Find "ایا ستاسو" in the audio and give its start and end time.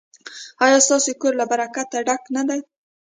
0.63-1.11